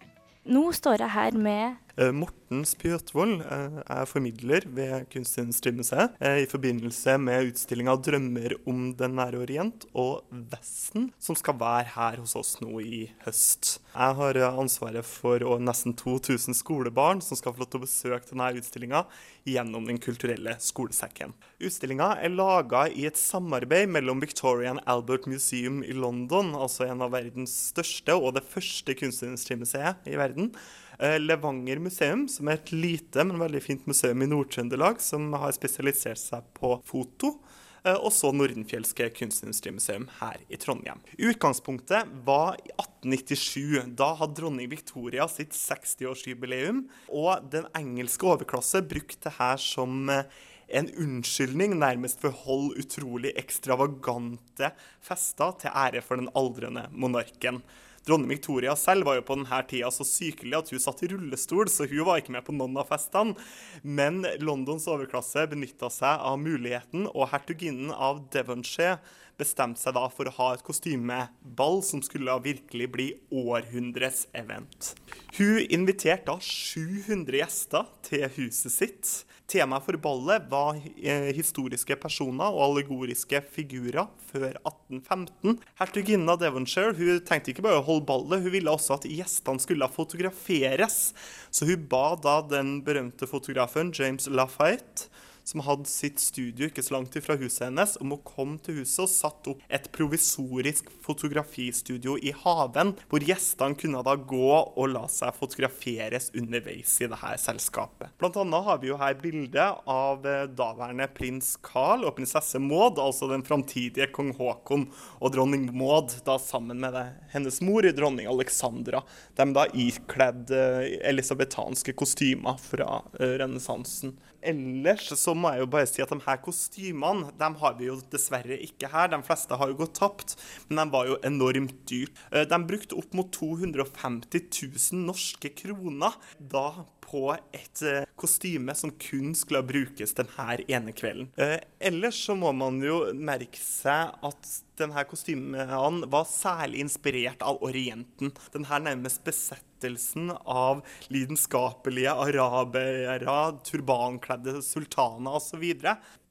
[0.50, 7.20] Nå står jeg her med Morten Spjøtvold eh, er formidler ved Kunstindustrimuseet eh, i forbindelse
[7.22, 12.56] med utstillinga 'Drømmer om den nære orient' og 'Vesten', som skal være her hos oss
[12.64, 13.78] nå i høst.
[13.94, 18.30] Jeg har eh, ansvaret for nesten 2000 skolebarn som skal få lov til å besøke
[18.32, 19.06] denne utstillinga
[19.46, 21.38] gjennom Den kulturelle skolesekken.
[21.62, 27.06] Utstillinga er laga i et samarbeid mellom Victoria and Albert Museum i London, altså en
[27.06, 30.56] av verdens største og det første kunstindustrimuseet i verden.
[31.04, 35.52] Eh, Levanger museum, som er et lite, men veldig fint museum i Nord-Trøndelag, som har
[35.52, 37.40] spesialisert seg på foto.
[37.84, 41.02] eh, Og så Nordenfjelske kunstindustrimuseum her i Trondheim.
[41.20, 43.96] Utgangspunktet var i 1897.
[43.98, 46.86] Da hadde dronning Victoria sitt 60-årsjubileum.
[47.10, 50.24] Og den engelske overklasse brukte det her som eh,
[50.70, 57.60] en unnskyldning nærmest for å holde utrolig ekstravagante fester til ære for den aldrende monarken.
[58.04, 61.70] Dronning Victoria selv var jo på denne tida så sykelig at hun satt i rullestol,
[61.72, 63.38] så hun var ikke med på noen av festene.
[63.84, 69.00] Men Londons overklasse benytta seg av muligheten, og hertuginnen av Devonshire
[69.40, 74.94] bestemte seg da for å ha et kostymeball som skulle virkelig bli århundres event.
[75.38, 79.14] Hun inviterte da 700 gjester til huset sitt.
[79.50, 85.60] Temaet for ballet var eh, historiske personer og allegoriske figurer før 1815.
[85.82, 89.62] Hertuginnen av Devonshire hun tenkte ikke bare å holde ballet, hun ville også at gjestene
[89.62, 91.12] skulle fotograferes.
[91.54, 95.12] Så hun ba da den berømte fotografen James Lafayette
[95.48, 99.04] som hadde sitt studio ikke så langt ifra huset hennes, om å komme til huset
[99.06, 105.06] og satt opp et provisorisk fotografistudio i haven, hvor gjestene kunne da gå og la
[105.12, 108.14] seg fotograferes underveis i dette selskapet.
[108.22, 113.02] Blant annet har vi jo her bilde av eh, daværende prins Carl og prinsesse Maud,
[113.02, 114.88] altså den framtidige kong Haakon
[115.20, 119.04] og dronning Maud, da sammen med det, hennes mor, dronning Alexandra.
[119.38, 124.18] De da ikledd elisabethanske elisabetanske kostymer fra eh, renessansen.
[124.44, 128.00] Ellers så må jeg jo bare si at de her kostymene de har vi jo
[128.14, 129.12] dessverre ikke her.
[129.14, 130.36] De fleste har jo gått tapt,
[130.70, 132.18] men de var jo enormt dyrt.
[132.32, 134.44] Eh, De brukte opp mot 250
[134.92, 136.68] 000 norske kroner da
[137.04, 141.30] på et eh, kostyme som kun skulle brukes denne ene kvelden.
[141.38, 147.62] Eh, ellers så må man jo merke seg at denne kostymen var særlig inspirert av
[147.66, 148.34] Orienten.
[148.54, 150.82] Denne nærmest besettelsen av
[151.14, 155.66] lidenskapelige arabere, turbankledde sultaner osv.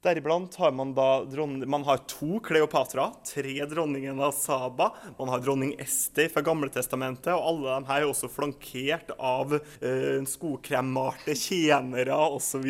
[0.03, 1.23] Deriblant har man da
[1.65, 7.45] man har to Kleopatra, tre dronningen av Saba, man har dronning Esti fra Gamletestamentet, og
[7.47, 12.67] alle de her er også flankert av eh, skokremmarte tjenere osv.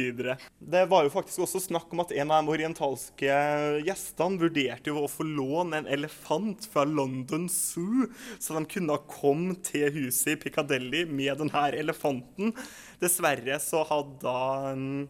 [0.59, 3.39] Det var jo faktisk også snakk om at en av de orientalske
[3.87, 9.01] gjestene vurderte jo å få låne en elefant fra London Zoo, så de kunne ha
[9.09, 12.53] kommet til huset i Piccadilly med denne elefanten.
[13.03, 14.33] Dessverre så hadde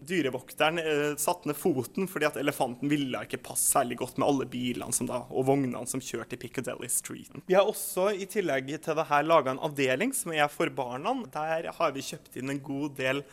[0.09, 4.49] dyrevokteren eh, satt ned foten fordi at elefanten ville ikke passe særlig godt med alle
[4.49, 7.37] bilene som da, og vognene som kjørte i Piccadilly Street.
[7.47, 11.15] Vi har også i tillegg til det her laga en avdeling som er for barna.
[11.33, 13.23] Der har vi kjøpt inn en god del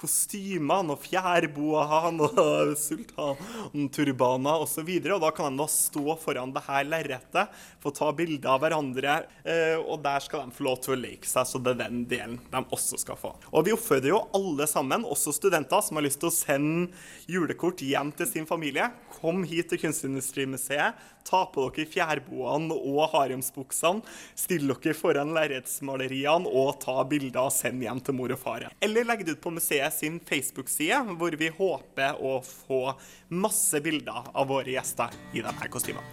[0.00, 4.88] kostymene og fjærboaene og sultanturbaner osv.
[4.88, 8.62] Og, og da kan de da stå foran det her lerretet, få ta bilder av
[8.64, 11.48] hverandre, eh, og der skal de få lov til å leke seg.
[11.48, 13.34] Så det er den delen de også skal få.
[13.52, 16.88] Og vi oppfordrer jo alle sammen, også studenter som har lyst til å sende
[17.30, 18.90] julekort hjem til sin familie.
[19.20, 21.08] Kom hit til Kunstindustrimuseet.
[21.26, 24.00] Ta på dere fjærboene og haremsbuksene.
[24.38, 28.68] Still dere foran lerretsmaleriene og ta bilder og send hjem til mor og far.
[28.80, 32.94] Eller legg det ut på museet sin Facebook-side, hvor vi håper å få
[33.28, 36.06] masse bilder av våre gjester i denne kostymene.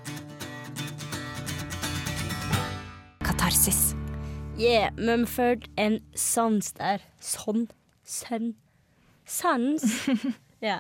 [3.25, 3.93] Katarsis.
[4.57, 7.03] Yeah, Mumford and Sons der.
[7.21, 7.67] Sånn.
[8.07, 8.55] Sønn.
[9.27, 9.83] Sans.
[10.63, 10.79] ja.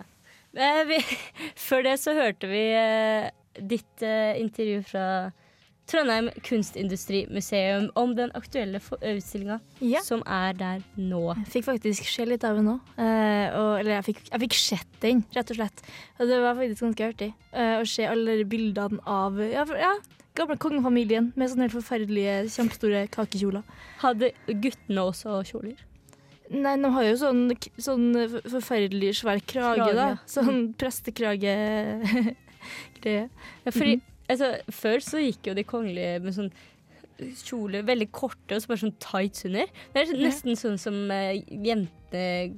[0.57, 0.97] Eh, vi,
[1.67, 3.27] før det så hørte vi eh,
[3.59, 5.05] ditt eh, intervju fra
[5.87, 10.01] Trondheim Kunstindustrimuseum om den aktuelle utstillinga Ja.
[10.03, 11.21] som er der nå.
[11.45, 12.79] Jeg fikk faktisk se litt av henne nå.
[12.99, 15.77] Eh, og, eller jeg fikk, jeg fikk sett den, rett og slett.
[16.19, 19.93] Og det var faktisk ganske artig eh, å se alle bildene av ja, ja,
[20.37, 23.63] gamle kongefamilien med sånne helt forferdelige, kjempestore kakekjoler.
[24.03, 25.77] Hadde guttene også kjoler?
[26.51, 27.41] Nei, de har jo sånn,
[27.75, 28.05] sånn
[28.47, 29.95] forferdelig svær krage, Krage.
[29.97, 30.05] da.
[30.31, 33.29] Sånn prestekrage-greie.
[33.65, 36.51] Ja, fordi altså, Før så gikk jo de kongelige med sånn
[37.17, 39.71] kjole, veldig korte og så bare sånn tights under.
[39.93, 42.51] Det er nesten sånn som uh, jenter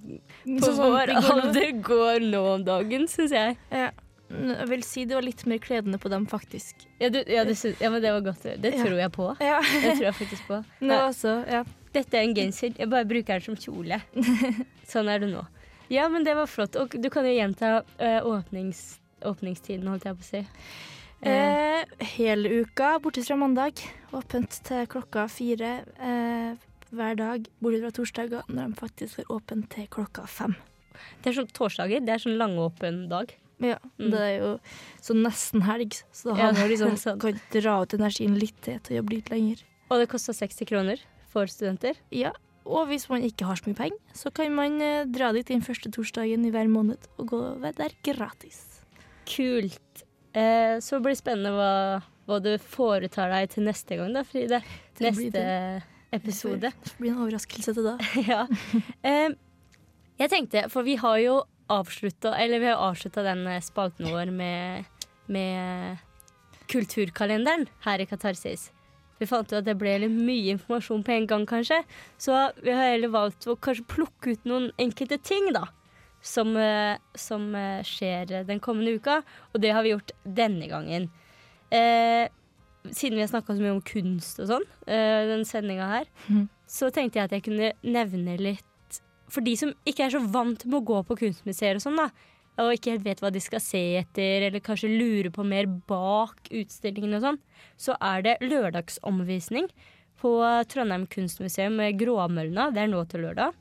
[0.44, 3.56] på Sånn vår alder går nå om dagen, syns jeg.
[3.72, 3.90] Ja.
[4.30, 6.84] Jeg vil si det var litt mer kledende på dem, faktisk.
[7.02, 8.46] Ja, du, ja, det, syns- ja men det var godt.
[8.62, 9.30] Det tror jeg på.
[9.42, 9.58] Ja.
[9.64, 10.60] Det tror jeg faktisk på.
[10.92, 11.64] Nå også, ja.
[11.96, 12.76] Dette er en genser.
[12.78, 13.98] Jeg bare bruker den som kjole.
[14.92, 15.42] Sånn er det nå.
[15.90, 16.78] Ja, men det var flott.
[16.78, 20.44] Og du kan jo gjenta uh, åpnings, åpningstiden, holdt jeg på å si.
[21.22, 21.86] Eh, Eh,
[22.20, 23.80] hele uka, bortsett fra mandag.
[24.12, 26.56] Åpent til klokka fire eh,
[26.92, 30.56] hver dag, bortsett fra torsdager, når de faktisk har åpent til klokka fem.
[31.24, 32.04] det er sånn torsdager.
[32.04, 33.32] Det er sånn langåpen dag.
[33.60, 34.12] Ja, Mm.
[34.12, 34.60] Det er jo
[35.04, 37.20] sånn nesten helg, så da Ja, har man jo liksom, sånn.
[37.20, 39.64] kan dra ut energien litt til til å jobbe litt lenger.
[39.92, 41.96] Og det koster 60 kroner for studenter.
[42.12, 42.32] Ja,
[42.66, 45.62] og hvis man ikke har så mye penger, så kan man eh, dra dit den
[45.62, 47.42] første torsdagen i hver måned og gå
[47.76, 48.82] der gratis.
[49.26, 50.04] Kult.
[50.34, 54.62] Eh, så blir det spennende hva, hva du foretar deg til neste gang, da, Fride.
[54.98, 55.46] Til Neste
[56.16, 56.72] episode.
[56.84, 57.96] Det blir en overraskelse til da.
[58.32, 58.44] ja.
[59.06, 59.32] Eh,
[60.20, 61.40] jeg tenkte, for vi har jo
[61.70, 64.88] avslutta Eller vi har avslutta den eh, spalten vår med,
[65.30, 66.02] med
[66.70, 68.72] kulturkalenderen her i Katarsis.
[69.20, 71.82] Vi fant jo at det ble litt mye informasjon på en gang, kanskje.
[72.18, 75.68] Så vi har heller valgt å kanskje plukke ut noen enkelte ting, da.
[76.22, 79.22] Som, eh, som eh, skjer den kommende uka.
[79.54, 81.10] Og det har vi gjort denne gangen.
[81.72, 82.28] Eh,
[82.92, 86.50] siden vi har snakka så mye om kunst og sånn, eh, den sendinga her, Mhm.
[86.68, 88.64] så tenkte jeg at jeg kunne nevne litt
[89.30, 92.10] For de som ikke er så vant med å gå på kunstmuseer og sånn, da,
[92.58, 96.50] og ikke helt vet hva de skal se etter, eller kanskje lurer på mer bak
[96.50, 97.38] utstillingen og sånn,
[97.78, 99.70] så er det lørdagsomvisning
[100.20, 100.32] på
[100.68, 102.74] Trondheim kunstmuseum med Gråmølna.
[102.74, 103.54] Det er nå til lørdag.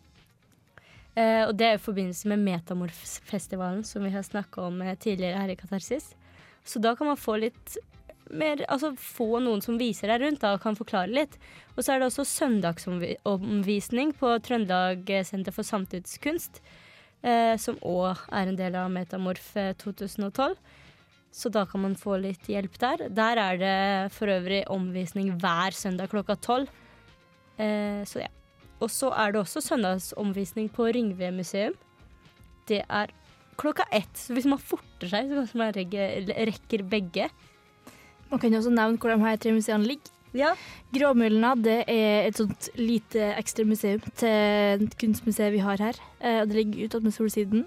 [1.18, 5.42] Eh, og det er i forbindelse med Metamorfestivalen, som vi har snakka om eh, tidligere
[5.42, 6.12] her i Katarsis.
[6.64, 7.78] Så da kan man få litt
[8.28, 11.38] mer Altså få noen som viser deg rundt da, og kan forklare litt.
[11.74, 16.60] Og så er det også søndagsomvisning på Trøndelag Senter for samtidskunst.
[17.24, 20.54] Eh, som òg er en del av Metamorf eh, 2012.
[21.34, 23.08] Så da kan man få litt hjelp der.
[23.08, 26.68] Der er det for øvrig omvisning hver søndag klokka tolv.
[27.56, 28.32] Eh, så ja.
[28.78, 31.74] Og så er det også søndagsomvisning på Ringve museum.
[32.68, 33.06] Det er
[33.58, 34.14] klokka ett.
[34.14, 37.28] Så hvis man forter seg, så kanskje man rekker, begge.
[38.30, 40.10] Man kan jo også nevne hvor de her tre museene ligger.
[40.36, 40.50] Ja.
[40.92, 45.96] Gråmølna det er et sånt lite ekstra museum til kunstmuseet vi har her.
[46.20, 47.64] Eh, det ligger med Solsiden.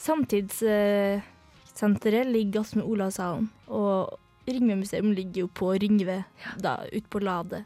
[0.00, 3.50] Samtidssenteret ligger attmed Olavshallen.
[3.68, 6.24] Og Ringve museum ligger jo på Ringve,
[6.58, 7.64] da ute på Lade.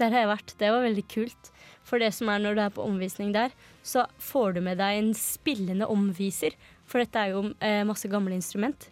[0.00, 0.54] Der har jeg vært.
[0.58, 1.52] Det var veldig kult.
[1.86, 3.52] For det som er når du er på omvisning der,
[3.82, 6.56] så får du med deg en spillende omviser.
[6.88, 8.88] For dette er jo eh, masse gamle instrument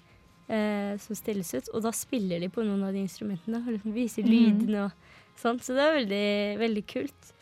[0.51, 1.71] eh, som stilles ut.
[1.75, 4.33] Og da spiller de på noen av de instrumentene og liksom viser mm.
[4.33, 5.61] lydene og sånn.
[5.63, 6.27] Så det er veldig,
[6.65, 7.33] veldig kult.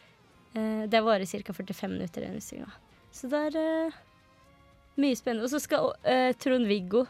[0.55, 1.57] Eh, det varer ca.
[1.57, 2.71] 45 minutter, den utstillinga.
[3.13, 3.99] Så det er eh,
[5.01, 5.49] mye spennende.
[5.49, 7.07] Og så skal eh, Trond-Viggo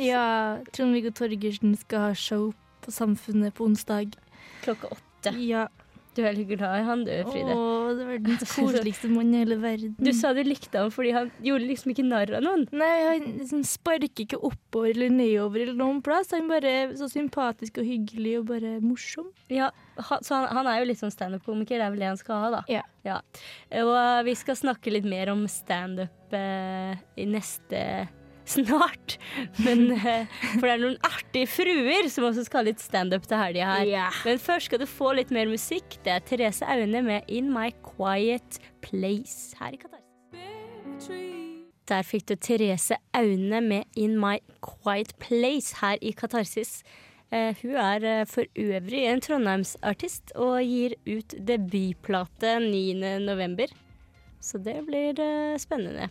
[0.00, 2.50] Ja, Trond-Viggo Torgersen skal ha show
[2.84, 4.16] på Samfunnet på onsdag.
[4.64, 5.32] klokka åtte.
[5.40, 5.68] Ja.
[6.14, 7.54] Du er litt glad i han du, Fride.
[7.54, 9.96] Å, det var den koseligste mannen i hele verden.
[9.98, 12.66] Du sa du likte ham fordi han gjorde liksom ikke narr av noen.
[12.74, 16.32] Nei, han liksom sparker ikke oppover eller nedover eller noen plass.
[16.36, 19.30] Han bare er så sympatisk og hyggelig og bare morsom.
[19.52, 22.20] Ja, han, så han, han er jo litt sånn standup-komiker, det er vel det han
[22.20, 22.82] skal ha, da.
[23.04, 23.20] Ja.
[23.82, 27.80] Og eh, vi skal snakke litt mer om standup eh, i neste
[28.44, 29.18] snart.
[29.64, 30.26] Men eh,
[30.58, 33.88] For det er noen artige fruer som også skal ha litt standup til helga her.
[33.88, 34.22] Yeah.
[34.26, 35.98] Men først skal du få litt mer musikk.
[36.04, 40.02] Det er Therese Aune med 'In My Quiet Place' her i Qatar.
[41.84, 46.82] Der fikk du Therese Aune med 'In My Quiet Place' her i Katarsis.
[47.32, 53.72] Eh, hun er eh, for øvrig en trondheimsartist og gir ut debutplate 9.11.
[54.40, 55.16] Så det blir
[55.58, 56.10] spennende.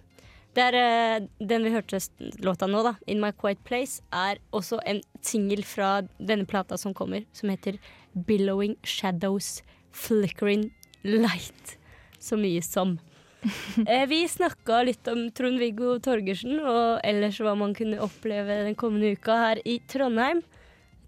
[0.53, 1.97] Det er, eh, den vi hørte
[2.45, 6.93] låta nå, da, 'In My Quiet Place', er også en singel fra denne plata som
[6.93, 7.79] kommer, som heter
[8.15, 10.71] 'Billowing Shadows Flickering
[11.03, 11.77] Light'.
[12.19, 12.99] Så mye som.
[13.87, 19.17] Eh, vi snakka litt om Trond-Viggo Torgersen og ellers hva man kunne oppleve den kommende
[19.17, 20.41] uka her i Trondheim.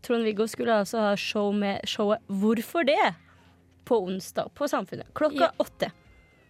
[0.03, 3.15] Trond-Viggo skulle altså ha show med showet 'Hvorfor det?'
[3.85, 5.89] på onsdag på Samfunnet klokka Ja.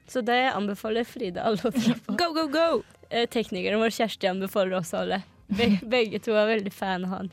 [0.08, 2.14] Så det anbefaler Frida alle å dra på.
[2.20, 2.68] Go, go, go!
[3.10, 5.22] Eh, Teknikeren vår Kjersti anbefaler også alle.
[5.48, 7.32] Be begge to er veldig fan av han.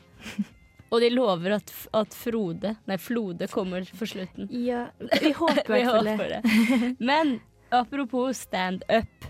[0.93, 4.49] Og de lover at, at Frode, nei Flode kommer for slutten.
[4.53, 4.87] Ja,
[5.21, 6.95] vi håper i Vi hvert fall det.
[7.09, 7.39] Men
[7.73, 9.25] apropos standup.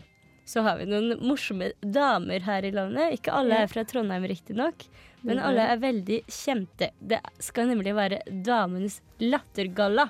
[0.45, 3.13] så har vi noen morsomme damer her i landet.
[3.15, 4.83] Ikke alle er fra Trondheim, riktignok,
[5.23, 6.89] men alle er veldig kjente.
[6.99, 10.09] Det skal nemlig være Damenes lattergalla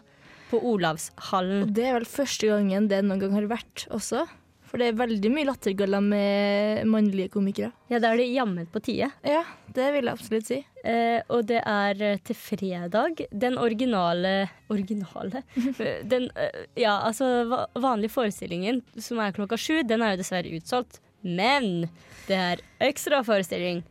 [0.54, 1.66] på Olavshallen.
[1.66, 4.28] Og det er vel første gangen det noen gang har vært også.
[4.74, 7.68] For det er veldig mye lattergaller med mannlige komikere.
[7.94, 9.12] Ja, da er det jammen på tide.
[9.22, 10.58] Ja, det vil jeg absolutt si.
[10.82, 13.22] Eh, og det er eh, til fredag.
[13.30, 14.32] Den originale
[14.74, 15.44] Originale?
[16.10, 20.98] Den, eh, ja, altså vanlige forestillingen, som er klokka sju, den er jo dessverre utsolgt.
[21.22, 21.86] Men
[22.26, 23.86] det er ekstraforestilling,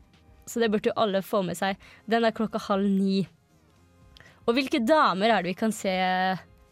[0.51, 1.79] så det burde jo alle få med seg.
[2.11, 3.23] Den er klokka halv ni.
[4.49, 5.95] Og hvilke damer er det vi kan se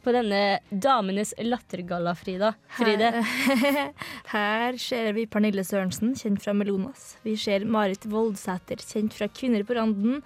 [0.05, 2.53] på denne Damenes lattergalla, Frida?
[2.77, 3.11] Fride?
[3.47, 3.79] Her,
[4.35, 7.15] her ser vi Pernille Sørensen, kjent fra Melonas.
[7.27, 10.21] Vi ser Marit Voldsæter, kjent fra Kvinner på randen.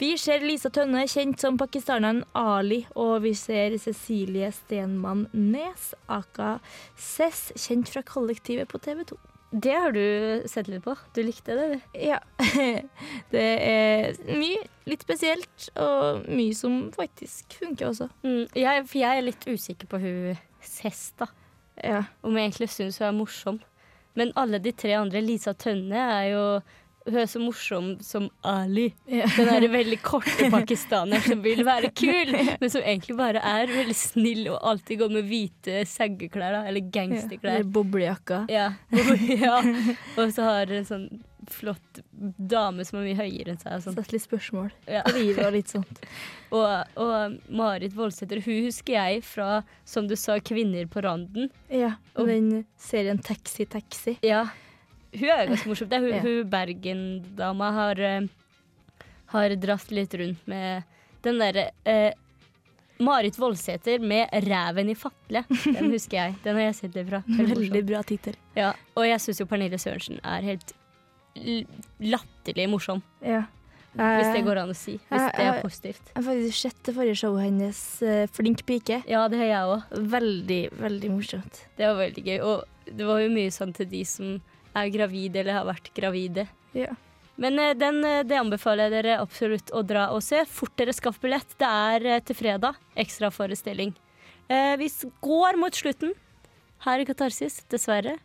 [0.00, 2.82] Vi ser Lisa Tønne, kjent som pakistaneren Ali.
[2.98, 6.58] Og vi ser Cecilie Stenmann Nes, aka
[6.98, 9.20] Cess, kjent fra Kollektivet på TV 2.
[9.50, 10.94] Det har du sett litt på.
[11.14, 11.96] Du likte det, du?
[11.98, 12.20] Ja.
[13.34, 18.06] Det er mye litt spesielt, og mye som faktisk funker også.
[18.22, 21.26] Mm, jeg, for jeg er litt usikker på hun Cess, da.
[21.82, 22.04] Ja.
[22.22, 23.60] Om jeg egentlig syns hun er morsom.
[24.18, 26.44] Men alle de tre andre, Lisa Tønne, er jo
[27.10, 28.88] Hun er så morsom som Ali.
[29.10, 29.26] Ja.
[29.36, 33.96] Den er veldig korte pakistaner som vil være kul, men som egentlig bare er veldig
[33.98, 36.62] snill og alltid går med hvite seggeklær, da.
[36.70, 37.58] Eller gangsterklær.
[37.60, 38.44] Eller boblejakka.
[38.52, 38.70] Ja.
[39.44, 39.58] ja.
[40.16, 41.08] Og så har hun en sånn
[41.50, 43.80] flott dame som er mye høyere enn seg.
[43.82, 43.96] Sånn.
[43.96, 45.00] Sett litt spørsmål Ja.
[45.16, 46.02] livet og litt sånt.
[46.54, 46.68] og,
[47.00, 51.48] og Marit Voldsæter, hun husker jeg fra, som du sa, Kvinner på randen.
[51.72, 54.18] Ja, Og- og den serien Taxi Taxi.
[54.22, 54.44] Ja.
[55.12, 55.88] Hun er ganske morsom.
[55.90, 56.20] Det er hun, Ja.
[56.22, 58.26] hun Bergen-dama har, eh,
[59.34, 60.84] har dratt litt rundt med
[61.22, 62.12] den derre eh,
[63.00, 65.44] Marit Voldsæter med 'Ræven i fatle'.
[65.74, 66.34] Den husker jeg.
[66.44, 67.22] Den har jeg sett det fra.
[67.26, 68.34] Veldig bra tittel.
[68.56, 70.72] Ja, og jeg syns jo Pernille Sørensen er helt
[72.00, 73.02] latterlig morsom.
[73.24, 73.44] Ja.
[73.96, 74.98] Hvis det går an å si.
[75.10, 76.02] Hvis jeg- det er positivt.
[76.14, 79.02] Jeg har faktisk sett det forrige showet hennes, eh, 'Flink pike'.
[79.08, 79.82] Ja, det har jeg òg.
[80.10, 81.64] Veldig, veldig morsomt.
[81.76, 82.40] Det var veldig gøy.
[82.44, 82.64] Og
[82.96, 84.40] det var jo mye sånn til de som
[84.76, 86.46] er gravide eller har vært gravide.
[86.76, 86.94] Ja.
[87.40, 90.44] Men eh, den, eh, det anbefaler jeg dere absolutt å dra og se.
[90.48, 91.56] Fort dere skaff billett.
[91.60, 92.80] Det er eh, til fredag.
[93.00, 93.94] Ekstraforestilling.
[94.50, 94.90] Eh, vi
[95.24, 96.14] går mot slutten
[96.84, 98.18] her i Katarsis, dessverre.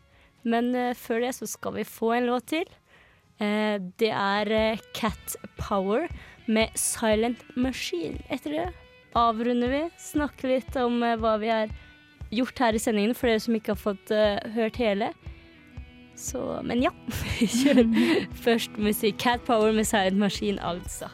[0.45, 2.67] Men før det så skal vi få en låt til.
[3.41, 6.05] Eh, det er Cat Power
[6.45, 8.21] med Silent Machine.
[8.29, 8.67] Etter det
[9.17, 9.81] avrunder vi.
[9.99, 11.73] Snakker litt om hva vi har
[12.35, 15.11] gjort her i sendingen, for dere som ikke har fått eh, hørt hele.
[16.15, 16.91] Så, men ja.
[18.45, 19.19] Først musikk.
[19.19, 21.11] Cat Power med Silent Machine, altså.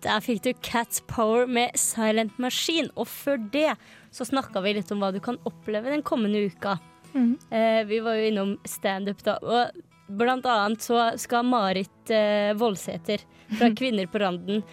[0.00, 2.88] Der fikk du Cat Power med Silent Machine.
[2.96, 3.74] Og før det
[4.10, 6.78] så snakka vi litt om hva du kan oppleve den kommende uka.
[7.12, 7.36] Mm.
[7.50, 9.36] Eh, vi var jo innom standup da.
[9.42, 13.22] Og blant annet så skal Marit eh, Voldsæter
[13.58, 14.64] fra Kvinner på randen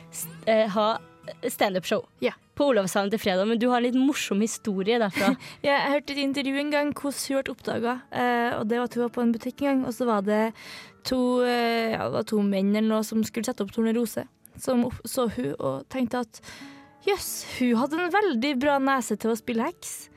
[0.46, 0.90] eh, ha
[1.52, 2.32] standup-show Ja.
[2.56, 3.48] på Olavshallen til fredag.
[3.48, 5.34] Men du har en litt morsom historie derfra.
[5.66, 7.94] Ja, jeg hørte et intervju en gang hvordan hun ble oppdaga.
[8.12, 10.22] Eh, og det var at hun var på en butikk en gang, og så var
[10.28, 10.42] det
[11.08, 14.26] to, eh, ja, det var to menn eller noe som skulle sette opp Tornerose.
[14.58, 16.42] Som så hun og tenkte at
[17.06, 20.10] jøss, hun hadde en veldig bra nese til å spille heks.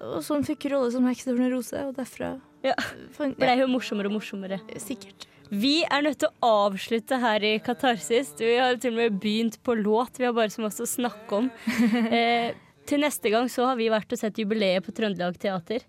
[0.00, 2.74] Og så hun rolle som heks i Tornerose, og derfra Ja.
[3.16, 4.60] Blei Ble jo morsommere og morsommere.
[4.76, 5.24] Sikkert.
[5.50, 8.32] Vi er nødt til å avslutte her i Katarsis.
[8.38, 10.20] Vi har til og med begynt på låt.
[10.20, 11.50] Vi har bare så masse å snakke om.
[12.10, 12.52] Eh,
[12.90, 15.84] til neste gang så har vi vært og sett jubileet på Trøndelag Teater.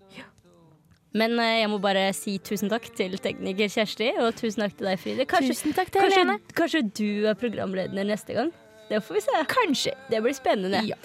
[1.18, 4.88] Men eh, jeg må bare si tusen takk til tekniker Kjersti, og tusen takk til
[4.90, 5.26] deg, Fride.
[5.30, 6.36] Kanskje, Tusen takk til kanskje, Helene.
[6.58, 8.52] kanskje du er programleder neste gang?
[8.90, 9.42] Det får vi se.
[9.50, 9.94] Kanskje.
[10.10, 10.82] Det blir spennende.
[10.90, 10.98] Ja.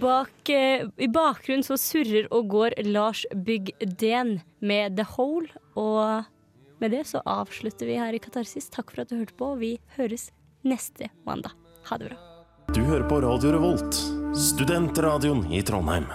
[0.00, 5.48] Bak, eh, I bakgrunnen så surrer og går Lars Bygden med The Hole.
[5.80, 6.26] Og
[6.84, 8.68] med det så avslutter vi her i Katarsis.
[8.72, 10.28] Takk for at du hørte på, vi høres
[10.68, 11.56] neste mandag.
[11.88, 12.20] Ha det bra.
[12.74, 13.96] Du hører på Radio Revolt,
[14.36, 16.08] studentradioen i Trondheim.